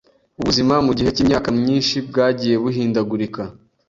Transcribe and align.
ubuzima 0.39 0.73
mu 0.85 0.91
gihe 0.97 1.09
cy’imyaka 1.15 1.49
myinshi 1.59 1.95
bwagiye 2.09 2.55
buhindagurika 2.63 3.41